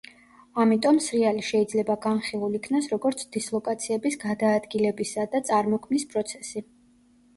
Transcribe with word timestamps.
ამიტომ 0.61 0.95
სრიალი 1.07 1.43
შეიძლება 1.49 1.97
განხილულ 2.07 2.57
იქნას 2.61 2.89
როგორც 2.93 3.21
დისლოკაციების 3.37 4.19
გადაადგილებისა 4.27 5.27
და 5.37 5.43
წარმოქმნის 5.51 6.09
პროცესი. 6.15 6.65